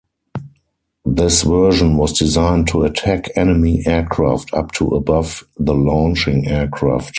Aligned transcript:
This 1.05 1.43
version 1.43 1.95
was 1.95 2.17
designed 2.17 2.67
to 2.69 2.81
attack 2.81 3.27
enemy 3.37 3.83
aircraft 3.85 4.51
up 4.51 4.71
to 4.71 4.87
above 4.87 5.43
the 5.59 5.75
launching 5.75 6.47
aircraft. 6.47 7.09